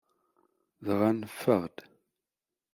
[0.85, 1.77] Dɣa neffeɣ-d.